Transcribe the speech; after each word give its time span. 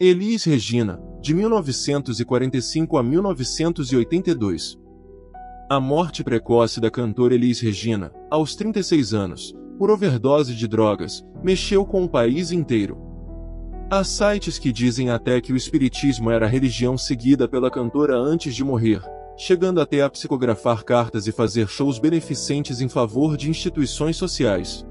Elis 0.00 0.42
Regina, 0.42 1.00
de 1.20 1.32
1945 1.32 2.98
a 2.98 3.02
1982. 3.04 4.76
A 5.70 5.78
morte 5.78 6.24
precoce 6.24 6.80
da 6.80 6.90
cantora 6.90 7.32
Elis 7.32 7.60
Regina, 7.60 8.12
aos 8.28 8.56
36 8.56 9.14
anos, 9.14 9.54
por 9.78 9.92
overdose 9.92 10.52
de 10.52 10.66
drogas, 10.66 11.24
mexeu 11.44 11.86
com 11.86 12.02
o 12.02 12.08
país 12.08 12.50
inteiro. 12.50 12.98
Há 13.88 14.02
sites 14.02 14.58
que 14.58 14.72
dizem 14.72 15.10
até 15.10 15.40
que 15.40 15.52
o 15.52 15.56
espiritismo 15.56 16.28
era 16.28 16.46
a 16.46 16.48
religião 16.48 16.98
seguida 16.98 17.46
pela 17.46 17.70
cantora 17.70 18.16
antes 18.16 18.52
de 18.52 18.64
morrer, 18.64 19.00
chegando 19.36 19.80
até 19.80 20.02
a 20.02 20.10
psicografar 20.10 20.82
cartas 20.82 21.28
e 21.28 21.32
fazer 21.32 21.68
shows 21.68 22.00
beneficentes 22.00 22.80
em 22.80 22.88
favor 22.88 23.36
de 23.36 23.48
instituições 23.48 24.16
sociais. 24.16 24.84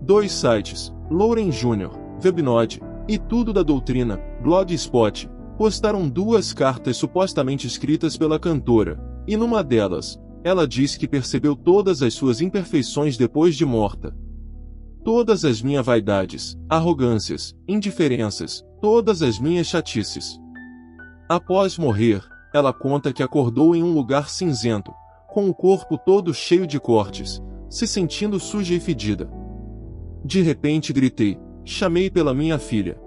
Dois 0.00 0.32
sites, 0.32 0.92
Lauren 1.08 1.50
Jr., 1.50 2.08
Webnode, 2.24 2.80
e 3.08 3.16
Tudo 3.16 3.52
da 3.52 3.62
Doutrina, 3.62 4.20
Blogspot, 4.42 5.28
postaram 5.56 6.08
duas 6.08 6.52
cartas 6.52 6.96
supostamente 6.98 7.66
escritas 7.66 8.16
pela 8.16 8.38
cantora, 8.38 9.00
e 9.26 9.36
numa 9.36 9.64
delas, 9.64 10.20
ela 10.44 10.68
diz 10.68 10.96
que 10.96 11.08
percebeu 11.08 11.56
todas 11.56 12.02
as 12.02 12.14
suas 12.14 12.40
imperfeições 12.40 13.16
depois 13.16 13.56
de 13.56 13.64
morta. 13.64 14.14
Todas 15.02 15.44
as 15.44 15.62
minhas 15.62 15.84
vaidades, 15.84 16.56
arrogâncias, 16.68 17.54
indiferenças, 17.66 18.62
todas 18.80 19.22
as 19.22 19.38
minhas 19.38 19.66
chatices. 19.66 20.38
Após 21.28 21.78
morrer, 21.78 22.22
ela 22.54 22.72
conta 22.72 23.12
que 23.12 23.22
acordou 23.22 23.74
em 23.74 23.82
um 23.82 23.92
lugar 23.92 24.28
cinzento, 24.28 24.92
com 25.28 25.48
o 25.48 25.54
corpo 25.54 25.98
todo 25.98 26.34
cheio 26.34 26.66
de 26.66 26.78
cortes, 26.78 27.42
se 27.70 27.86
sentindo 27.86 28.38
suja 28.38 28.74
e 28.74 28.80
fedida. 28.80 29.30
De 30.24 30.42
repente 30.42 30.92
gritei, 30.92 31.38
chamei 31.68 32.10
pela 32.10 32.32
minha 32.32 32.58
filha. 32.58 32.98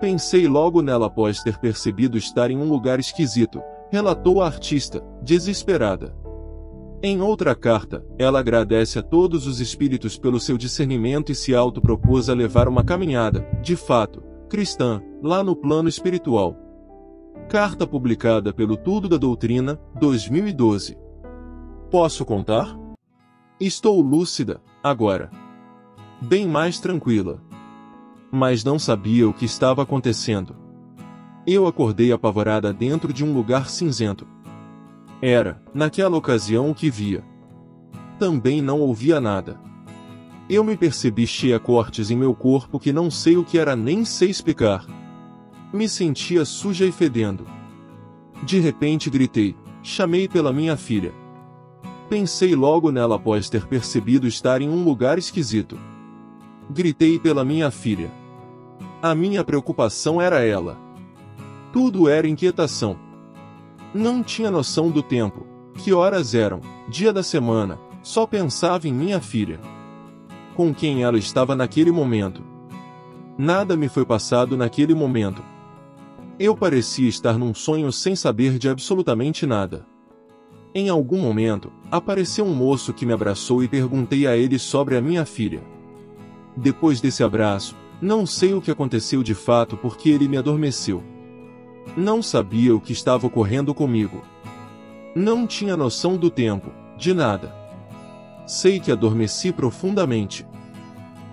Pensei 0.00 0.48
logo 0.48 0.82
nela 0.82 1.06
após 1.06 1.42
ter 1.42 1.58
percebido 1.58 2.18
estar 2.18 2.50
em 2.50 2.56
um 2.56 2.68
lugar 2.68 2.98
esquisito, 2.98 3.62
relatou 3.90 4.42
a 4.42 4.46
artista, 4.46 5.02
desesperada. 5.22 6.14
Em 7.00 7.20
outra 7.20 7.54
carta, 7.54 8.04
ela 8.18 8.40
agradece 8.40 8.98
a 8.98 9.02
todos 9.02 9.46
os 9.46 9.60
espíritos 9.60 10.18
pelo 10.18 10.40
seu 10.40 10.58
discernimento 10.58 11.30
e 11.30 11.34
se 11.34 11.54
autopropôs 11.54 12.28
a 12.28 12.34
levar 12.34 12.66
uma 12.66 12.82
caminhada, 12.82 13.48
de 13.62 13.76
fato, 13.76 14.22
cristã, 14.48 15.00
lá 15.22 15.44
no 15.44 15.54
plano 15.54 15.88
espiritual. 15.88 16.56
Carta 17.48 17.86
publicada 17.86 18.52
pelo 18.52 18.76
Tudo 18.76 19.08
da 19.08 19.16
Doutrina, 19.16 19.80
2012. 20.00 20.98
Posso 21.90 22.24
contar? 22.24 22.76
Estou 23.60 24.00
lúcida, 24.00 24.60
agora. 24.82 25.30
Bem 26.20 26.46
mais 26.48 26.80
tranquila. 26.80 27.47
Mas 28.30 28.62
não 28.62 28.78
sabia 28.78 29.28
o 29.28 29.32
que 29.32 29.44
estava 29.44 29.82
acontecendo. 29.82 30.54
Eu 31.46 31.66
acordei 31.66 32.12
apavorada 32.12 32.72
dentro 32.72 33.12
de 33.12 33.24
um 33.24 33.32
lugar 33.32 33.70
cinzento. 33.70 34.26
Era, 35.22 35.62
naquela 35.74 36.16
ocasião, 36.16 36.70
o 36.70 36.74
que 36.74 36.90
via. 36.90 37.24
Também 38.18 38.60
não 38.60 38.80
ouvia 38.80 39.20
nada. 39.20 39.58
Eu 40.48 40.62
me 40.62 40.76
percebi 40.76 41.26
cheia 41.26 41.58
cortes 41.58 42.10
em 42.10 42.16
meu 42.16 42.34
corpo 42.34 42.78
que 42.78 42.92
não 42.92 43.10
sei 43.10 43.36
o 43.36 43.44
que 43.44 43.58
era 43.58 43.74
nem 43.74 44.04
sei 44.04 44.30
explicar. 44.30 44.86
Me 45.72 45.88
sentia 45.88 46.44
suja 46.44 46.86
e 46.86 46.92
fedendo. 46.92 47.46
De 48.42 48.58
repente 48.58 49.10
gritei, 49.10 49.56
chamei 49.82 50.28
pela 50.28 50.52
minha 50.52 50.76
filha. 50.76 51.12
Pensei 52.08 52.54
logo 52.54 52.90
nela 52.90 53.16
após 53.16 53.50
ter 53.50 53.66
percebido 53.66 54.26
estar 54.26 54.62
em 54.62 54.68
um 54.68 54.82
lugar 54.84 55.18
esquisito. 55.18 55.78
Gritei 56.70 57.18
pela 57.18 57.44
minha 57.44 57.70
filha. 57.70 58.10
A 59.02 59.14
minha 59.14 59.44
preocupação 59.44 60.20
era 60.20 60.44
ela. 60.44 60.76
Tudo 61.72 62.08
era 62.08 62.28
inquietação. 62.28 62.98
Não 63.94 64.22
tinha 64.22 64.50
noção 64.50 64.90
do 64.90 65.02
tempo, 65.02 65.46
que 65.76 65.92
horas 65.92 66.34
eram, 66.34 66.60
dia 66.88 67.12
da 67.12 67.22
semana, 67.22 67.78
só 68.02 68.26
pensava 68.26 68.88
em 68.88 68.92
minha 68.92 69.20
filha. 69.20 69.60
Com 70.54 70.74
quem 70.74 71.04
ela 71.04 71.18
estava 71.18 71.54
naquele 71.54 71.92
momento. 71.92 72.42
Nada 73.36 73.76
me 73.76 73.88
foi 73.88 74.04
passado 74.04 74.56
naquele 74.56 74.94
momento, 74.94 75.42
eu 76.40 76.56
parecia 76.56 77.08
estar 77.08 77.36
num 77.36 77.52
sonho 77.52 77.90
sem 77.90 78.14
saber 78.14 78.58
de 78.58 78.68
absolutamente 78.68 79.44
nada. 79.44 79.84
Em 80.72 80.88
algum 80.88 81.18
momento, 81.18 81.72
apareceu 81.90 82.44
um 82.44 82.54
moço 82.54 82.92
que 82.92 83.04
me 83.04 83.12
abraçou 83.12 83.60
e 83.64 83.66
perguntei 83.66 84.24
a 84.24 84.36
ele 84.36 84.56
sobre 84.56 84.96
a 84.96 85.00
minha 85.00 85.24
filha. 85.24 85.60
Depois 86.56 87.00
desse 87.00 87.24
abraço, 87.24 87.74
não 88.00 88.24
sei 88.24 88.54
o 88.54 88.60
que 88.60 88.70
aconteceu 88.70 89.24
de 89.24 89.34
fato 89.34 89.76
porque 89.76 90.08
ele 90.08 90.28
me 90.28 90.36
adormeceu. 90.36 91.02
Não 91.96 92.22
sabia 92.22 92.74
o 92.74 92.80
que 92.80 92.92
estava 92.92 93.26
ocorrendo 93.26 93.74
comigo. 93.74 94.22
Não 95.16 95.48
tinha 95.48 95.76
noção 95.76 96.16
do 96.16 96.30
tempo, 96.30 96.70
de 96.96 97.12
nada. 97.12 97.52
Sei 98.46 98.78
que 98.78 98.92
adormeci 98.92 99.50
profundamente. 99.50 100.46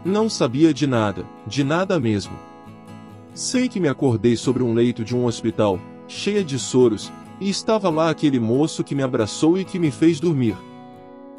Não 0.04 0.28
sabia 0.28 0.74
de 0.74 0.88
nada, 0.88 1.24
de 1.46 1.64
nada 1.64 2.00
mesmo. 2.00 2.34
Sei 3.32 3.70
que 3.70 3.80
me 3.80 3.88
acordei 3.88 4.36
sobre 4.36 4.64
um 4.64 4.74
leito 4.74 5.04
de 5.04 5.16
um 5.16 5.26
hospital, 5.26 5.80
cheia 6.08 6.44
de 6.44 6.58
soros, 6.58 7.12
e 7.40 7.48
estava 7.48 7.90
lá 7.90 8.10
aquele 8.10 8.40
moço 8.40 8.84
que 8.84 8.96
me 8.96 9.04
abraçou 9.04 9.60
e 9.60 9.66
que 9.66 9.78
me 9.78 9.92
fez 9.92 10.20
dormir. 10.20 10.56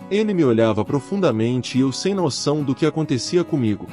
Ele 0.08 0.32
me 0.32 0.44
olhava 0.44 0.84
profundamente 0.84 1.78
e 1.78 1.80
eu 1.80 1.90
sem 1.90 2.14
noção 2.14 2.62
do 2.62 2.76
que 2.76 2.86
acontecia 2.86 3.42
comigo. 3.42 3.86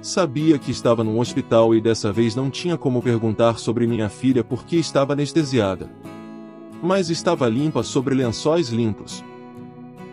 Sabia 0.00 0.58
que 0.58 0.70
estava 0.70 1.02
num 1.02 1.18
hospital 1.18 1.74
e 1.74 1.80
dessa 1.80 2.12
vez 2.12 2.36
não 2.36 2.50
tinha 2.50 2.76
como 2.76 3.02
perguntar 3.02 3.58
sobre 3.58 3.86
minha 3.86 4.08
filha 4.08 4.44
porque 4.44 4.76
estava 4.76 5.14
anestesiada. 5.14 5.90
Mas 6.82 7.10
estava 7.10 7.48
limpa 7.48 7.82
sobre 7.82 8.14
lençóis 8.14 8.68
limpos. 8.68 9.24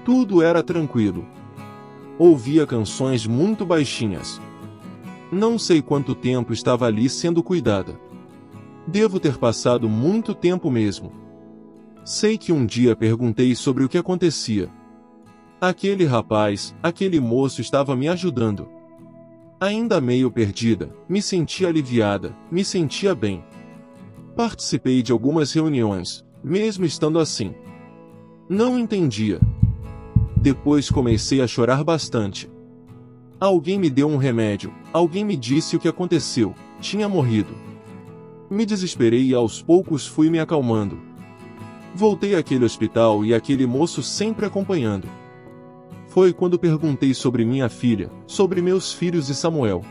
Tudo 0.05 0.41
era 0.41 0.63
tranquilo. 0.63 1.25
Ouvia 2.17 2.65
canções 2.65 3.27
muito 3.27 3.65
baixinhas. 3.65 4.41
Não 5.31 5.59
sei 5.59 5.81
quanto 5.81 6.15
tempo 6.15 6.53
estava 6.53 6.85
ali 6.85 7.09
sendo 7.09 7.43
cuidada. 7.43 7.99
Devo 8.85 9.19
ter 9.19 9.37
passado 9.37 9.89
muito 9.89 10.33
tempo 10.33 10.69
mesmo. 10.69 11.11
Sei 12.03 12.37
que 12.37 12.51
um 12.51 12.65
dia 12.65 12.95
perguntei 12.95 13.55
sobre 13.55 13.83
o 13.83 13.89
que 13.89 13.97
acontecia. 13.97 14.69
Aquele 15.59 16.05
rapaz, 16.05 16.75
aquele 16.83 17.19
moço 17.19 17.61
estava 17.61 17.95
me 17.95 18.09
ajudando. 18.09 18.67
Ainda 19.63 20.01
meio 20.01 20.29
perdida, 20.29 20.93
me 21.07 21.21
sentia 21.21 21.69
aliviada, 21.69 22.35
me 22.51 22.65
sentia 22.65 23.15
bem. 23.15 23.41
Participei 24.35 25.01
de 25.01 25.13
algumas 25.13 25.53
reuniões, 25.53 26.21
mesmo 26.43 26.83
estando 26.83 27.17
assim. 27.17 27.55
Não 28.49 28.77
entendia. 28.77 29.39
Depois 30.35 30.89
comecei 30.89 31.39
a 31.39 31.47
chorar 31.47 31.81
bastante. 31.81 32.51
Alguém 33.39 33.79
me 33.79 33.89
deu 33.89 34.09
um 34.09 34.17
remédio, 34.17 34.73
alguém 34.91 35.23
me 35.23 35.37
disse 35.37 35.77
o 35.77 35.79
que 35.79 35.87
aconteceu, 35.87 36.53
tinha 36.81 37.07
morrido. 37.07 37.55
Me 38.51 38.65
desesperei 38.65 39.27
e 39.27 39.33
aos 39.33 39.61
poucos 39.61 40.05
fui 40.05 40.29
me 40.29 40.39
acalmando. 40.41 40.99
Voltei 41.95 42.35
àquele 42.35 42.65
hospital 42.65 43.23
e 43.23 43.33
aquele 43.33 43.65
moço 43.65 44.03
sempre 44.03 44.45
acompanhando. 44.45 45.07
Foi 46.13 46.31
quando 46.31 46.59
perguntei 46.59 47.11
sobre 47.11 47.43
minha 47.43 47.67
filha, 47.67 48.07
sobre 48.27 48.61
meus 48.61 48.93
filhos 48.93 49.29
e 49.29 49.33
Samuel. 49.35 49.81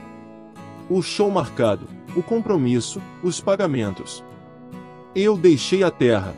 O 0.89 1.03
show 1.03 1.29
marcado, 1.29 1.89
o 2.15 2.23
compromisso, 2.23 3.03
os 3.25 3.41
pagamentos. 3.41 4.23
Eu 5.17 5.37
deixei 5.37 5.83
a 5.83 5.91
terra. 5.91 6.33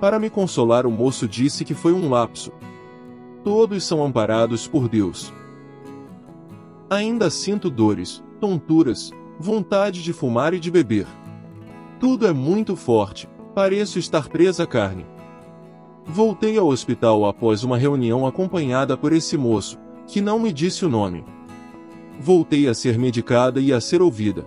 Para 0.00 0.18
me 0.18 0.28
consolar, 0.28 0.86
o 0.86 0.90
moço 0.90 1.28
disse 1.28 1.64
que 1.64 1.72
foi 1.72 1.92
um 1.92 2.08
lapso. 2.08 2.50
Todos 3.44 3.84
são 3.84 4.04
amparados 4.04 4.66
por 4.66 4.88
Deus. 4.88 5.32
Ainda 6.90 7.30
sinto 7.30 7.70
dores, 7.70 8.20
tonturas, 8.40 9.12
vontade 9.38 10.02
de 10.02 10.12
fumar 10.12 10.52
e 10.52 10.58
de 10.58 10.68
beber. 10.68 11.06
Tudo 12.00 12.26
é 12.26 12.32
muito 12.32 12.74
forte, 12.74 13.28
pareço 13.54 14.00
estar 14.00 14.28
presa 14.28 14.64
à 14.64 14.66
carne. 14.66 15.06
Voltei 16.06 16.56
ao 16.58 16.66
hospital 16.66 17.24
após 17.26 17.62
uma 17.62 17.76
reunião 17.78 18.26
acompanhada 18.26 18.96
por 18.96 19.12
esse 19.12 19.36
moço, 19.36 19.78
que 20.06 20.20
não 20.20 20.38
me 20.38 20.52
disse 20.52 20.84
o 20.84 20.88
nome. 20.88 21.24
Voltei 22.18 22.68
a 22.68 22.74
ser 22.74 22.98
medicada 22.98 23.60
e 23.60 23.72
a 23.72 23.80
ser 23.80 24.02
ouvida. 24.02 24.46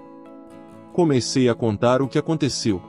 Comecei 0.92 1.48
a 1.50 1.56
contar 1.56 2.02
o 2.02 2.08
que 2.08 2.20
aconteceu. 2.20 2.82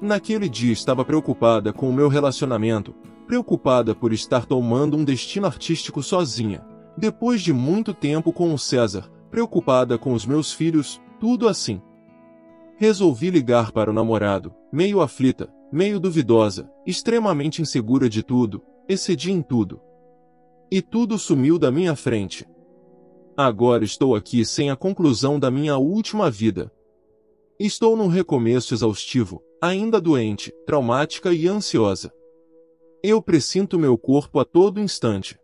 Naquele 0.00 0.48
dia 0.48 0.72
estava 0.72 1.04
preocupada 1.04 1.72
com 1.72 1.88
o 1.88 1.92
meu 1.92 2.08
relacionamento, 2.08 2.94
preocupada 3.26 3.94
por 3.94 4.12
estar 4.12 4.46
tomando 4.46 4.96
um 4.96 5.04
destino 5.04 5.46
artístico 5.46 6.02
sozinha. 6.02 6.64
Depois 6.96 7.40
de 7.40 7.52
muito 7.52 7.92
tempo 7.92 8.32
com 8.32 8.52
o 8.52 8.58
César, 8.58 9.10
preocupada 9.30 9.98
com 9.98 10.12
os 10.12 10.24
meus 10.24 10.52
filhos, 10.52 11.00
tudo 11.18 11.48
assim. 11.48 11.80
Resolvi 12.76 13.30
ligar 13.30 13.72
para 13.72 13.90
o 13.90 13.92
namorado, 13.92 14.54
meio 14.72 15.00
aflita, 15.00 15.48
meio 15.72 16.00
duvidosa, 16.00 16.70
extremamente 16.86 17.60
insegura 17.60 18.08
de 18.08 18.22
tudo, 18.22 18.62
excedi 18.88 19.30
em 19.30 19.42
tudo. 19.42 19.80
E 20.70 20.80
tudo 20.82 21.18
sumiu 21.18 21.58
da 21.58 21.70
minha 21.70 21.94
frente. 21.94 22.46
Agora 23.36 23.84
estou 23.84 24.16
aqui 24.16 24.44
sem 24.44 24.70
a 24.70 24.76
conclusão 24.76 25.38
da 25.38 25.50
minha 25.50 25.76
última 25.76 26.30
vida. 26.30 26.72
Estou 27.58 27.96
num 27.96 28.08
recomeço 28.08 28.74
exaustivo, 28.74 29.42
ainda 29.62 30.00
doente, 30.00 30.52
traumática 30.66 31.32
e 31.32 31.46
ansiosa. 31.46 32.12
Eu 33.02 33.22
presinto 33.22 33.78
meu 33.78 33.96
corpo 33.96 34.40
a 34.40 34.44
todo 34.44 34.80
instante. 34.80 35.38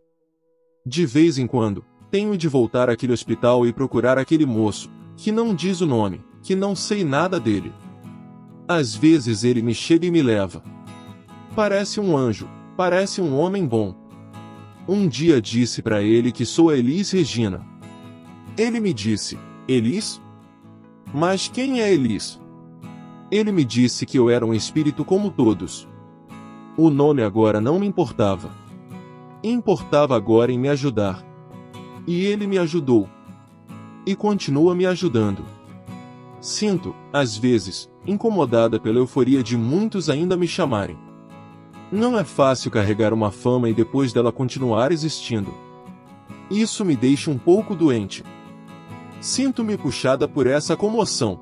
De 0.84 1.06
vez 1.06 1.38
em 1.38 1.46
quando, 1.46 1.84
tenho 2.10 2.36
de 2.36 2.48
voltar 2.48 2.90
àquele 2.90 3.12
hospital 3.12 3.66
e 3.66 3.72
procurar 3.72 4.18
aquele 4.18 4.44
moço, 4.44 4.90
que 5.16 5.30
não 5.30 5.54
diz 5.54 5.80
o 5.80 5.86
nome, 5.86 6.22
que 6.42 6.54
não 6.54 6.74
sei 6.74 7.04
nada 7.04 7.38
dele. 7.40 7.72
Às 8.66 8.94
vezes 8.94 9.44
ele 9.44 9.60
me 9.60 9.74
chega 9.74 10.06
e 10.06 10.10
me 10.10 10.22
leva. 10.22 10.62
Parece 11.54 12.00
um 12.00 12.16
anjo, 12.16 12.48
parece 12.76 13.20
um 13.20 13.38
homem 13.38 13.66
bom. 13.66 13.94
Um 14.88 15.06
dia 15.06 15.40
disse 15.40 15.82
para 15.82 16.02
ele 16.02 16.32
que 16.32 16.46
sou 16.46 16.72
Elis 16.72 17.10
Regina. 17.10 17.64
Ele 18.56 18.80
me 18.80 18.94
disse, 18.94 19.38
Elis? 19.68 20.20
Mas 21.12 21.46
quem 21.46 21.80
é 21.80 21.92
Elis? 21.92 22.40
Ele 23.30 23.52
me 23.52 23.64
disse 23.64 24.06
que 24.06 24.18
eu 24.18 24.30
era 24.30 24.46
um 24.46 24.54
espírito 24.54 25.04
como 25.04 25.30
todos. 25.30 25.86
O 26.76 26.88
nome 26.88 27.22
agora 27.22 27.60
não 27.60 27.78
me 27.78 27.86
importava. 27.86 28.50
Importava 29.42 30.16
agora 30.16 30.50
em 30.50 30.58
me 30.58 30.68
ajudar. 30.68 31.22
E 32.06 32.24
ele 32.24 32.46
me 32.46 32.58
ajudou. 32.58 33.08
E 34.06 34.14
continua 34.14 34.74
me 34.74 34.86
ajudando. 34.86 35.44
Sinto, 36.44 36.94
às 37.10 37.38
vezes, 37.38 37.90
incomodada 38.06 38.78
pela 38.78 38.98
euforia 38.98 39.42
de 39.42 39.56
muitos 39.56 40.10
ainda 40.10 40.36
me 40.36 40.46
chamarem. 40.46 40.98
Não 41.90 42.18
é 42.18 42.22
fácil 42.22 42.70
carregar 42.70 43.14
uma 43.14 43.30
fama 43.30 43.70
e 43.70 43.72
depois 43.72 44.12
dela 44.12 44.30
continuar 44.30 44.92
existindo. 44.92 45.54
Isso 46.50 46.84
me 46.84 46.94
deixa 46.94 47.30
um 47.30 47.38
pouco 47.38 47.74
doente. 47.74 48.22
Sinto-me 49.22 49.78
puxada 49.78 50.28
por 50.28 50.46
essa 50.46 50.76
comoção. 50.76 51.40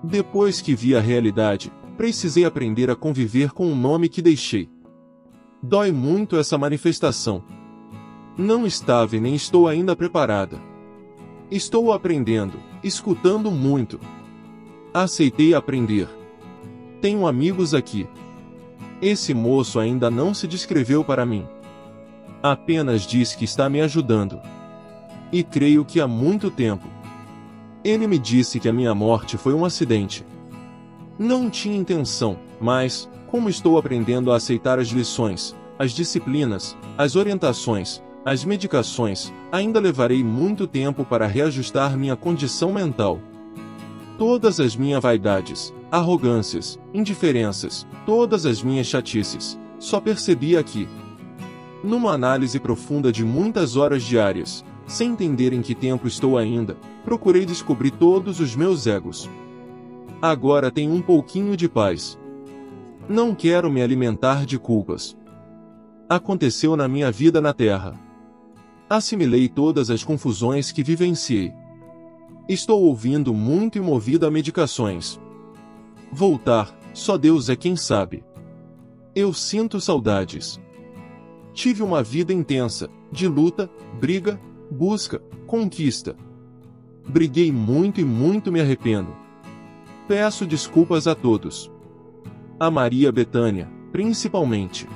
Depois 0.00 0.60
que 0.60 0.76
vi 0.76 0.94
a 0.94 1.00
realidade, 1.00 1.72
precisei 1.96 2.44
aprender 2.44 2.88
a 2.90 2.94
conviver 2.94 3.50
com 3.50 3.66
o 3.66 3.74
nome 3.74 4.08
que 4.08 4.22
deixei. 4.22 4.70
Dói 5.60 5.90
muito 5.90 6.36
essa 6.36 6.56
manifestação. 6.56 7.42
Não 8.38 8.64
estava 8.64 9.16
e 9.16 9.20
nem 9.20 9.34
estou 9.34 9.66
ainda 9.66 9.96
preparada. 9.96 10.73
Estou 11.54 11.92
aprendendo, 11.92 12.58
escutando 12.82 13.48
muito. 13.48 14.00
Aceitei 14.92 15.54
aprender. 15.54 16.08
Tenho 17.00 17.28
amigos 17.28 17.74
aqui. 17.74 18.08
Esse 19.00 19.32
moço 19.32 19.78
ainda 19.78 20.10
não 20.10 20.34
se 20.34 20.48
descreveu 20.48 21.04
para 21.04 21.24
mim. 21.24 21.46
Apenas 22.42 23.02
diz 23.02 23.36
que 23.36 23.44
está 23.44 23.68
me 23.68 23.80
ajudando. 23.80 24.40
E 25.30 25.44
creio 25.44 25.84
que 25.84 26.00
há 26.00 26.08
muito 26.08 26.50
tempo. 26.50 26.88
Ele 27.84 28.08
me 28.08 28.18
disse 28.18 28.58
que 28.58 28.68
a 28.68 28.72
minha 28.72 28.92
morte 28.92 29.38
foi 29.38 29.54
um 29.54 29.64
acidente. 29.64 30.26
Não 31.16 31.48
tinha 31.48 31.78
intenção, 31.78 32.36
mas, 32.60 33.08
como 33.28 33.48
estou 33.48 33.78
aprendendo 33.78 34.32
a 34.32 34.36
aceitar 34.38 34.80
as 34.80 34.88
lições, 34.88 35.54
as 35.78 35.92
disciplinas, 35.92 36.76
as 36.98 37.14
orientações, 37.14 38.02
as 38.24 38.42
medicações, 38.42 39.32
ainda 39.52 39.78
levarei 39.78 40.24
muito 40.24 40.66
tempo 40.66 41.04
para 41.04 41.26
reajustar 41.26 41.96
minha 41.96 42.16
condição 42.16 42.72
mental. 42.72 43.20
Todas 44.16 44.60
as 44.60 44.74
minhas 44.74 45.02
vaidades, 45.02 45.74
arrogâncias, 45.90 46.78
indiferenças, 46.94 47.86
todas 48.06 48.46
as 48.46 48.62
minhas 48.62 48.86
chatices, 48.86 49.58
só 49.78 50.00
percebi 50.00 50.56
aqui. 50.56 50.88
Numa 51.82 52.12
análise 52.12 52.58
profunda 52.58 53.12
de 53.12 53.22
muitas 53.22 53.76
horas 53.76 54.02
diárias, 54.02 54.64
sem 54.86 55.10
entender 55.12 55.52
em 55.52 55.60
que 55.60 55.74
tempo 55.74 56.06
estou 56.06 56.38
ainda, 56.38 56.78
procurei 57.04 57.44
descobrir 57.44 57.90
todos 57.90 58.40
os 58.40 58.56
meus 58.56 58.86
egos. 58.86 59.28
Agora 60.22 60.70
tenho 60.70 60.94
um 60.94 61.02
pouquinho 61.02 61.54
de 61.56 61.68
paz. 61.68 62.18
Não 63.06 63.34
quero 63.34 63.70
me 63.70 63.82
alimentar 63.82 64.46
de 64.46 64.58
culpas. 64.58 65.14
Aconteceu 66.08 66.74
na 66.74 66.88
minha 66.88 67.12
vida 67.12 67.40
na 67.40 67.52
Terra. 67.52 67.94
Assimilei 68.88 69.48
todas 69.48 69.88
as 69.88 70.04
confusões 70.04 70.70
que 70.70 70.82
vivenciei. 70.82 71.52
Estou 72.48 72.82
ouvindo 72.82 73.32
muito 73.32 73.78
e 73.78 73.80
movido 73.80 74.26
a 74.26 74.30
medicações. 74.30 75.18
Voltar, 76.12 76.76
só 76.92 77.16
Deus 77.16 77.48
é 77.48 77.56
quem 77.56 77.76
sabe. 77.76 78.22
Eu 79.14 79.32
sinto 79.32 79.80
saudades. 79.80 80.60
Tive 81.54 81.82
uma 81.82 82.02
vida 82.02 82.32
intensa, 82.32 82.90
de 83.10 83.26
luta, 83.26 83.70
briga, 83.98 84.38
busca, 84.70 85.20
conquista. 85.46 86.14
Briguei 87.08 87.50
muito 87.50 88.00
e 88.00 88.04
muito 88.04 88.52
me 88.52 88.60
arrependo. 88.60 89.14
Peço 90.06 90.44
desculpas 90.44 91.06
a 91.06 91.14
todos. 91.14 91.70
A 92.60 92.70
Maria 92.70 93.10
Betânia, 93.10 93.70
principalmente. 93.90 94.86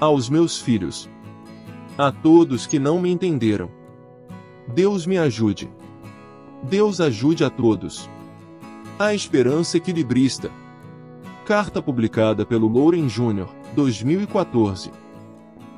Aos 0.00 0.30
meus 0.30 0.60
filhos. 0.60 1.10
A 1.96 2.10
todos 2.10 2.66
que 2.66 2.78
não 2.78 3.00
me 3.00 3.10
entenderam. 3.10 3.70
Deus 4.68 5.06
me 5.06 5.16
ajude. 5.18 5.70
Deus 6.62 7.00
ajude 7.00 7.44
a 7.44 7.50
todos. 7.50 8.10
A 8.98 9.14
Esperança 9.14 9.76
Equilibrista. 9.76 10.50
Carta 11.46 11.82
publicada 11.82 12.44
pelo 12.44 12.66
Louren 12.66 13.06
Jr., 13.06 13.46
2014. 13.74 14.90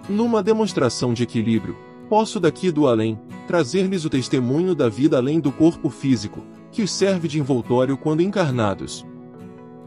Numa 0.08 0.42
demonstração 0.42 1.12
de 1.12 1.22
equilíbrio, 1.22 1.76
Posso 2.08 2.38
daqui 2.38 2.70
do 2.70 2.86
além, 2.86 3.18
trazer-lhes 3.48 4.04
o 4.04 4.10
testemunho 4.10 4.76
da 4.76 4.88
vida 4.88 5.16
além 5.16 5.40
do 5.40 5.50
corpo 5.50 5.90
físico, 5.90 6.40
que 6.70 6.82
os 6.82 6.92
serve 6.92 7.26
de 7.26 7.40
envoltório 7.40 7.96
quando 7.96 8.22
encarnados. 8.22 9.04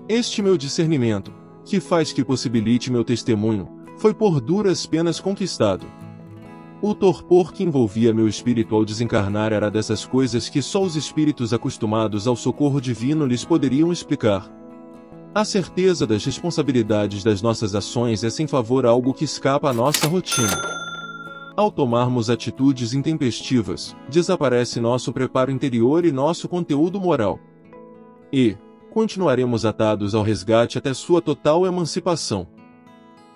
Este 0.07 0.41
meu 0.41 0.57
discernimento, 0.57 1.33
que 1.63 1.79
faz 1.79 2.11
que 2.11 2.25
possibilite 2.25 2.91
meu 2.91 3.05
testemunho, 3.05 3.69
foi 3.97 4.13
por 4.13 4.41
duras 4.41 4.85
penas 4.85 5.21
conquistado. 5.21 5.85
O 6.81 6.95
torpor 6.95 7.51
que 7.51 7.61
envolvia 7.61 8.13
meu 8.13 8.25
espírito 8.25 8.73
ao 8.73 8.85
desencarnar 8.85 9.51
era 9.51 9.69
dessas 9.69 10.05
coisas 10.05 10.47
que 10.47 10.61
só 10.61 10.81
os 10.81 10.95
espíritos 10.95 11.51
acostumados 11.51 12.25
ao 12.25 12.37
socorro 12.37 12.79
divino 12.79 13.25
lhes 13.25 13.43
poderiam 13.43 13.91
explicar. 13.91 14.49
A 15.35 15.43
certeza 15.43 16.07
das 16.07 16.23
responsabilidades 16.23 17.21
das 17.21 17.41
nossas 17.41 17.75
ações 17.75 18.23
é 18.23 18.29
sem 18.29 18.47
favor 18.47 18.85
algo 18.85 19.13
que 19.13 19.25
escapa 19.25 19.69
à 19.69 19.73
nossa 19.73 20.07
rotina. 20.07 20.57
Ao 21.57 21.69
tomarmos 21.69 22.29
atitudes 22.29 22.93
intempestivas, 22.93 23.93
desaparece 24.07 24.79
nosso 24.79 25.11
preparo 25.11 25.51
interior 25.51 26.05
e 26.05 26.13
nosso 26.13 26.47
conteúdo 26.47 26.97
moral. 26.97 27.37
E 28.31 28.55
continuaremos 28.89 29.65
atados 29.65 30.15
ao 30.15 30.23
resgate 30.23 30.77
até 30.77 30.93
sua 30.93 31.21
total 31.21 31.65
emancipação. 31.67 32.47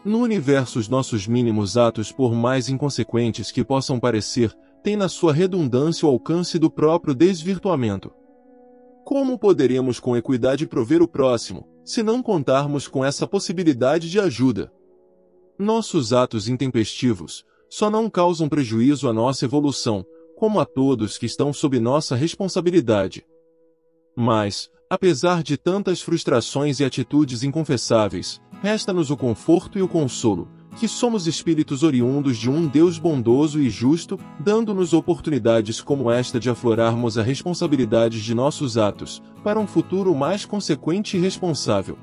No 0.05 0.19
universo, 0.19 0.79
os 0.79 0.89
nossos 0.89 1.27
mínimos 1.27 1.77
atos, 1.77 2.11
por 2.11 2.33
mais 2.33 2.67
inconsequentes 2.67 3.51
que 3.51 3.63
possam 3.63 3.99
parecer, 3.99 4.53
têm 4.83 4.97
na 4.97 5.07
sua 5.07 5.31
redundância 5.31 6.05
o 6.05 6.11
alcance 6.11 6.59
do 6.59 6.69
próprio 6.69 7.15
desvirtuamento. 7.15 8.11
Como 9.05 9.39
poderemos 9.39 10.01
com 10.01 10.17
equidade 10.17 10.67
prover 10.67 11.01
o 11.01 11.07
próximo, 11.07 11.65
se 11.85 12.03
não 12.03 12.21
contarmos 12.21 12.85
com 12.85 13.03
essa 13.03 13.25
possibilidade 13.25 14.09
de 14.09 14.19
ajuda? 14.19 14.73
Nossos 15.57 16.11
atos 16.11 16.49
intempestivos, 16.49 17.45
só 17.69 17.89
não 17.89 18.09
causam 18.09 18.49
prejuízo 18.49 19.07
à 19.07 19.13
nossa 19.13 19.45
evolução, 19.45 20.05
como 20.35 20.59
a 20.59 20.65
todos 20.65 21.17
que 21.17 21.25
estão 21.25 21.53
sob 21.53 21.79
nossa 21.79 22.13
responsabilidade. 22.13 23.25
Mas, 24.15 24.69
apesar 24.93 25.41
de 25.41 25.57
tantas 25.57 26.03
frustrações 26.03 26.79
e 26.79 26.85
atitudes 26.85 27.41
inconfessáveis, 27.41 28.39
resta-nos 28.61 29.09
o 29.09 29.17
conforto 29.17 29.79
e 29.79 29.81
o 29.81 29.87
consolo, 29.87 30.47
que 30.77 30.87
somos 30.87 31.25
espíritos 31.25 31.81
oriundos 31.81 32.37
de 32.37 32.47
um 32.47 32.67
Deus 32.67 32.99
bondoso 32.99 33.59
e 33.59 33.71
justo, 33.71 34.19
dando-nos 34.39 34.93
oportunidades 34.93 35.81
como 35.81 36.11
esta 36.11 36.39
de 36.39 36.47
aflorarmos 36.47 37.17
a 37.17 37.23
responsabilidade 37.23 38.21
de 38.21 38.35
nossos 38.35 38.77
atos, 38.77 39.19
para 39.43 39.59
um 39.59 39.65
futuro 39.65 40.13
mais 40.13 40.45
consequente 40.45 41.17
e 41.17 41.19
responsável. 41.19 41.97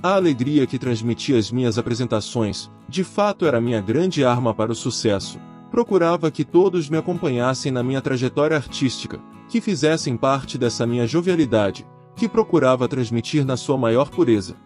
A 0.00 0.14
alegria 0.14 0.64
que 0.64 0.78
transmitia 0.78 1.36
as 1.36 1.50
minhas 1.50 1.76
apresentações, 1.76 2.70
de 2.88 3.02
fato 3.02 3.46
era 3.46 3.60
minha 3.60 3.80
grande 3.80 4.24
arma 4.24 4.54
para 4.54 4.70
o 4.70 4.76
sucesso. 4.76 5.40
Procurava 5.72 6.30
que 6.30 6.44
todos 6.44 6.88
me 6.88 6.98
acompanhassem 6.98 7.72
na 7.72 7.82
minha 7.82 8.00
trajetória 8.00 8.56
artística, 8.56 9.20
que 9.48 9.60
fizessem 9.60 10.16
parte 10.16 10.56
dessa 10.56 10.86
minha 10.86 11.04
jovialidade, 11.04 11.84
que 12.16 12.28
procurava 12.28 12.88
transmitir 12.88 13.44
na 13.44 13.56
sua 13.56 13.76
maior 13.76 14.08
pureza. 14.08 14.56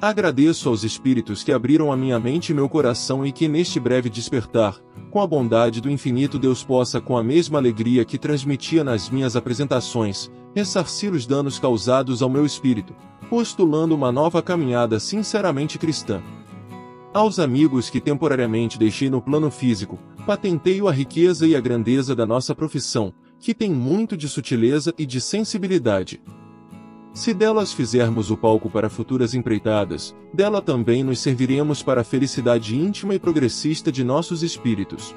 Agradeço 0.00 0.70
aos 0.70 0.82
espíritos 0.82 1.42
que 1.42 1.52
abriram 1.52 1.92
a 1.92 1.96
minha 1.96 2.18
mente 2.18 2.50
e 2.50 2.54
meu 2.54 2.70
coração 2.70 3.26
e 3.26 3.30
que 3.30 3.46
neste 3.46 3.78
breve 3.78 4.08
despertar, 4.08 4.80
com 5.10 5.20
a 5.20 5.26
bondade 5.26 5.78
do 5.78 5.90
infinito 5.90 6.38
Deus 6.38 6.64
possa 6.64 7.02
com 7.02 7.18
a 7.18 7.22
mesma 7.22 7.58
alegria 7.58 8.02
que 8.02 8.16
transmitia 8.16 8.82
nas 8.82 9.10
minhas 9.10 9.36
apresentações, 9.36 10.30
ressarcir 10.54 11.12
os 11.12 11.26
danos 11.26 11.58
causados 11.58 12.22
ao 12.22 12.30
meu 12.30 12.46
espírito, 12.46 12.94
postulando 13.28 13.94
uma 13.94 14.10
nova 14.10 14.40
caminhada 14.40 14.98
sinceramente 14.98 15.78
cristã. 15.78 16.22
Aos 17.12 17.38
amigos 17.38 17.90
que 17.90 18.00
temporariamente 18.00 18.78
deixei 18.78 19.10
no 19.10 19.20
plano 19.20 19.50
físico, 19.50 19.98
patenteio 20.24 20.88
a 20.88 20.92
riqueza 20.92 21.46
e 21.46 21.54
a 21.54 21.60
grandeza 21.60 22.14
da 22.16 22.24
nossa 22.24 22.54
profissão, 22.54 23.12
que 23.38 23.52
tem 23.52 23.70
muito 23.70 24.16
de 24.16 24.28
sutileza 24.28 24.94
e 24.96 25.04
de 25.04 25.20
sensibilidade. 25.20 26.22
Se 27.12 27.34
delas 27.34 27.72
fizermos 27.72 28.30
o 28.30 28.36
palco 28.36 28.70
para 28.70 28.88
futuras 28.88 29.34
empreitadas, 29.34 30.14
dela 30.32 30.62
também 30.62 31.02
nos 31.02 31.18
serviremos 31.18 31.82
para 31.82 32.02
a 32.02 32.04
felicidade 32.04 32.76
íntima 32.76 33.14
e 33.14 33.18
progressista 33.18 33.90
de 33.90 34.04
nossos 34.04 34.42
espíritos. 34.42 35.14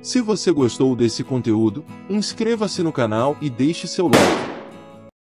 Se 0.00 0.20
você 0.20 0.50
gostou 0.50 0.96
desse 0.96 1.22
conteúdo, 1.22 1.84
inscreva-se 2.08 2.82
no 2.82 2.92
canal 2.92 3.36
e 3.42 3.50
deixe 3.50 3.86
seu 3.86 4.06
like. 4.06 4.55